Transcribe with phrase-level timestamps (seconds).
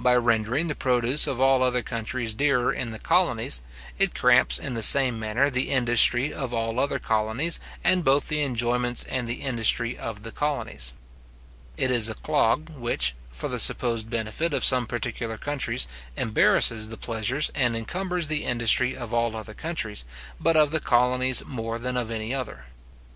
[0.00, 3.62] By rendering the produce of all other countries dearer in the colonies,
[3.96, 8.42] it cramps in the same manner the industry of all other colonies, and both the
[8.42, 10.94] enjoyments and the industry of the colonies.
[11.76, 15.86] It is a clog which, for the supposed benefit of some particular countries,
[16.16, 20.04] embarrasses the pleasures and encumbers the industry of all other countries,
[20.40, 22.64] but of the colonies more than of any other.